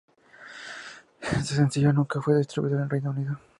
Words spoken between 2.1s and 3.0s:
fue distribuido en el